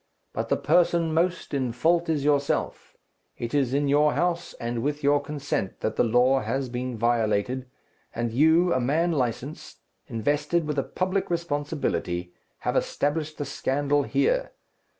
[0.33, 2.97] But the person most in fault is yourself.
[3.37, 7.69] It is in your house, and with your consent, that the law has been violated;
[8.15, 9.77] and you, a man licensed,
[10.07, 14.53] invested with a public responsibility, have established the scandal here.